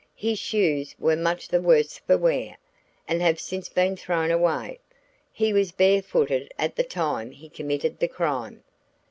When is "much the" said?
1.15-1.61